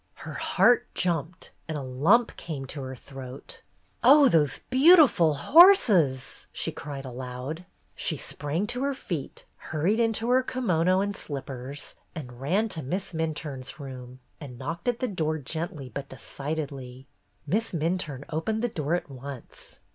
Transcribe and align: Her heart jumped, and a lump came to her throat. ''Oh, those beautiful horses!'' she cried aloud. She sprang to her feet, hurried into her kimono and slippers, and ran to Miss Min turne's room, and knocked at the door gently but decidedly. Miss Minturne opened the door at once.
Her 0.15 0.33
heart 0.33 0.87
jumped, 0.95 1.51
and 1.67 1.77
a 1.77 1.83
lump 1.83 2.35
came 2.35 2.65
to 2.65 2.81
her 2.81 2.95
throat. 2.95 3.61
''Oh, 4.03 4.31
those 4.31 4.61
beautiful 4.71 5.35
horses!'' 5.35 6.47
she 6.51 6.71
cried 6.71 7.05
aloud. 7.05 7.67
She 7.93 8.17
sprang 8.17 8.65
to 8.65 8.81
her 8.81 8.95
feet, 8.95 9.45
hurried 9.57 9.99
into 9.99 10.31
her 10.31 10.41
kimono 10.41 11.01
and 11.01 11.15
slippers, 11.15 11.93
and 12.15 12.41
ran 12.41 12.67
to 12.69 12.81
Miss 12.81 13.13
Min 13.13 13.35
turne's 13.35 13.79
room, 13.79 14.19
and 14.39 14.57
knocked 14.57 14.87
at 14.87 15.01
the 15.01 15.07
door 15.07 15.37
gently 15.37 15.87
but 15.87 16.09
decidedly. 16.09 17.05
Miss 17.45 17.71
Minturne 17.71 18.23
opened 18.29 18.63
the 18.63 18.69
door 18.69 18.95
at 18.95 19.07
once. 19.07 19.81